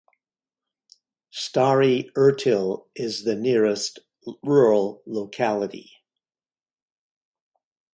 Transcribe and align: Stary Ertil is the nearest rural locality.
Stary 1.29 2.09
Ertil 2.15 2.87
is 2.95 3.23
the 3.23 3.35
nearest 3.35 3.99
rural 4.41 5.03
locality. 5.05 5.91